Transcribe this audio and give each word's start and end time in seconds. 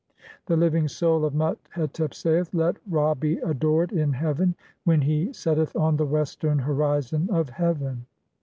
VII. 0.09 0.15
The 0.47 0.57
living 0.57 0.87
soul 0.87 1.23
of 1.25 1.35
Mut 1.35 1.59
(2)hetep 1.75 2.11
saith:— 2.15 2.49
"Let 2.55 2.77
(3) 2.85 2.91
Ra 2.91 3.13
"be 3.13 3.37
adored 3.37 3.91
in 3.91 4.13
heaven, 4.13 4.45
and 4.55 4.55
when 4.83 5.01
(4) 5.01 5.05
he 5.05 5.31
setteth 5.31 5.75
on 5.75 5.95
the 5.97 6.07
western 6.07 6.57
"horizon 6.57 7.29
of 7.31 7.51
heaven." 7.51 8.07